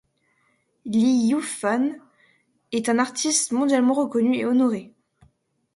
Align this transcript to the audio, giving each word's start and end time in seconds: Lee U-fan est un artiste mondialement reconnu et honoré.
Lee 0.83 1.31
U-fan 1.35 1.95
est 2.71 2.89
un 2.89 2.97
artiste 2.97 3.51
mondialement 3.51 3.93
reconnu 3.93 4.35
et 4.35 4.45
honoré. 4.47 4.95